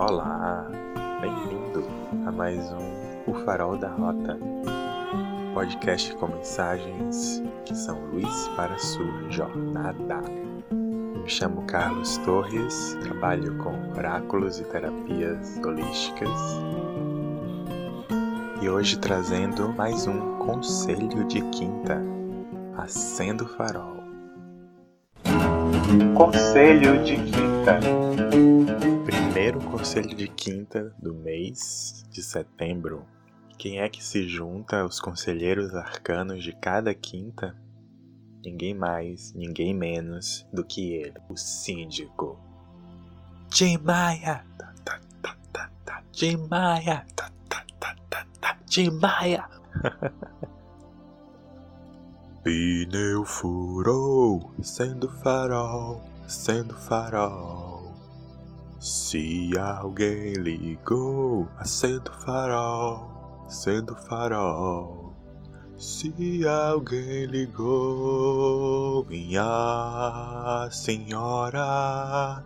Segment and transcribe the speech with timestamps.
[0.00, 0.66] Olá,
[1.20, 1.84] bem-vindo
[2.26, 4.38] a mais um O Farol da Rota,
[5.52, 10.22] podcast com mensagens que são luz para sua jornada.
[10.72, 16.30] Me chamo Carlos Torres, trabalho com oráculos e terapias holísticas
[18.62, 22.02] e hoje trazendo mais um conselho de quinta,
[22.78, 23.99] acendo o farol.
[26.14, 27.80] Conselho de quinta.
[29.04, 33.04] Primeiro conselho de quinta do mês de setembro.
[33.58, 37.56] Quem é que se junta aos conselheiros arcanos de cada quinta?
[38.44, 42.38] Ninguém mais, ninguém menos do que ele, o síndico.
[43.48, 44.44] Tim Maia!
[44.56, 44.72] Tá,
[45.24, 46.02] tá, tá.
[46.12, 47.04] Tim Maia!
[48.68, 49.44] Tim Maia!
[52.42, 57.92] Pneu furou, sendo farol, sendo farol.
[58.78, 65.14] Se alguém ligou, acendo farol, sendo farol.
[65.76, 66.14] Se
[66.48, 72.42] alguém ligou, minha senhora.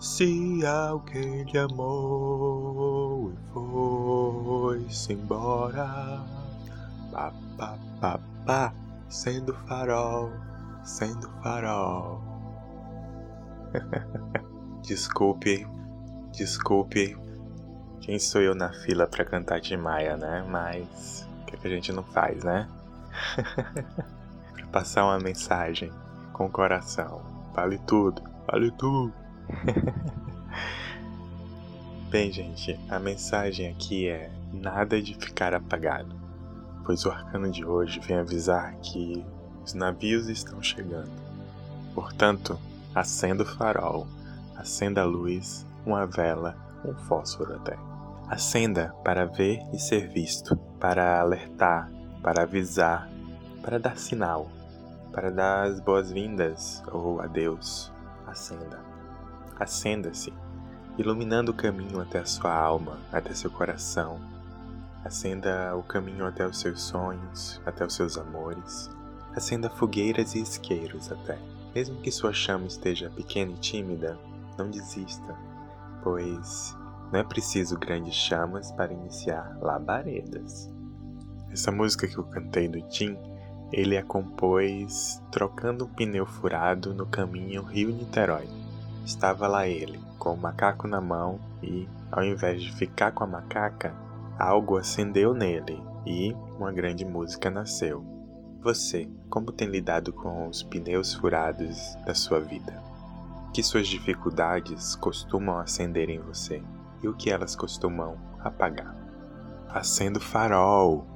[0.00, 6.20] Se alguém lhe amou e foi-se embora.
[7.12, 8.72] Pá, pá, pá, pá
[9.08, 10.30] sendo farol,
[10.84, 12.20] sendo farol.
[14.82, 15.66] desculpe,
[16.32, 17.16] desculpe.
[18.00, 20.44] Quem sou eu na fila pra cantar de Maia, né?
[20.48, 22.68] Mas o que, é que a gente não faz, né?
[24.52, 25.92] pra passar uma mensagem
[26.32, 27.22] com o coração.
[27.54, 29.12] Vale tudo, vale tudo.
[32.10, 36.25] Bem, gente, a mensagem aqui é nada de ficar apagado
[36.86, 39.26] pois o arcano de hoje vem avisar que
[39.64, 41.10] os navios estão chegando.
[41.92, 42.56] Portanto,
[42.94, 44.06] acenda o farol,
[44.56, 47.76] acenda a luz, uma vela, um fósforo até.
[48.28, 51.90] Acenda para ver e ser visto, para alertar,
[52.22, 53.10] para avisar,
[53.60, 54.48] para dar sinal,
[55.12, 57.92] para dar as boas-vindas ou adeus.
[58.24, 58.78] Acenda.
[59.58, 60.32] Acenda-se,
[60.96, 64.20] iluminando o caminho até a sua alma, até seu coração,
[65.06, 68.90] Acenda o caminho até os seus sonhos, até os seus amores.
[69.36, 71.38] Acenda fogueiras e isqueiros até.
[71.72, 74.18] Mesmo que sua chama esteja pequena e tímida,
[74.58, 75.36] não desista,
[76.02, 76.76] pois
[77.12, 80.68] não é preciso grandes chamas para iniciar labaredas.
[81.52, 83.16] Essa música que eu cantei do Tim,
[83.72, 88.48] ele a compôs trocando um pneu furado no caminho Rio-Niterói.
[89.04, 93.28] Estava lá ele, com o macaco na mão e, ao invés de ficar com a
[93.28, 94.04] macaca,
[94.38, 98.04] Algo acendeu nele e uma grande música nasceu.
[98.60, 102.82] Você, como tem lidado com os pneus furados da sua vida?
[103.54, 106.62] Que suas dificuldades costumam acender em você
[107.02, 108.94] e o que elas costumam apagar?
[109.70, 111.06] Acenda o farol,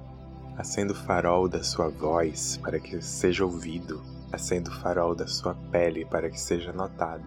[0.56, 4.00] acenda o farol da sua voz para que seja ouvido,
[4.32, 7.24] acenda o farol da sua pele para que seja notado,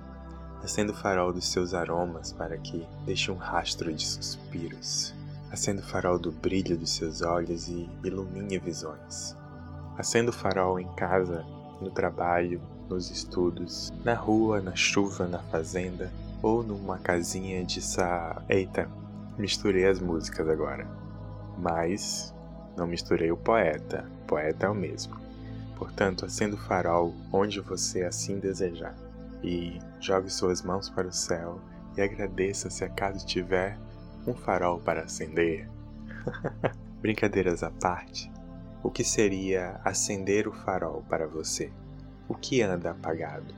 [0.64, 5.14] acenda o farol dos seus aromas para que deixe um rastro de suspiros.
[5.53, 9.38] Acenda o farol do brilho dos seus olhos e ilumine visões.
[9.96, 11.46] Acenda o farol em casa,
[11.80, 12.59] no trabalho,
[12.90, 16.12] nos estudos, na rua, na chuva, na fazenda
[16.42, 18.42] ou numa casinha de sa.
[18.50, 18.90] Eita,
[19.38, 20.88] misturei as músicas agora.
[21.59, 22.34] Mas
[22.75, 24.09] não misturei o poeta.
[24.24, 25.16] O poeta é o mesmo.
[25.75, 28.96] Portanto, acenda o farol onde você assim desejar
[29.44, 31.59] e jogue suas mãos para o céu
[31.96, 33.78] e agradeça se acaso tiver
[34.25, 35.69] um farol para acender.
[37.01, 38.31] Brincadeiras à parte,
[38.81, 41.72] o que seria acender o farol para você?
[42.28, 43.53] O que anda apagado?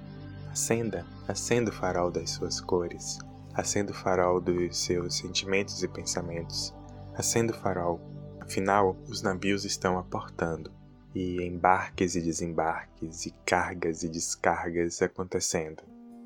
[0.52, 3.20] Acenda, acenda o farol das suas cores,
[3.54, 6.74] acenda o farol dos seus sentimentos e pensamentos,
[7.16, 8.00] acenda o farol.
[8.40, 10.72] Afinal, os navios estão aportando
[11.14, 15.84] e embarques e desembarques e cargas e descargas acontecendo.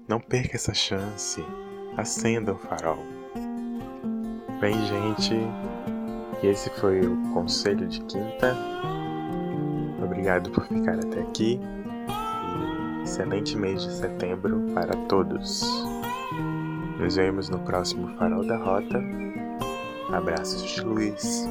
[0.07, 1.41] Não perca essa chance.
[1.95, 3.18] Acenda o farol.
[4.59, 5.35] Bem, gente,
[6.43, 8.57] esse foi o conselho de quinta.
[10.03, 11.61] Obrigado por ficar até aqui.
[12.99, 15.63] E excelente mês de setembro para todos.
[16.99, 19.01] Nos vemos no próximo Farol da Rota.
[20.11, 21.47] Abraços de luz.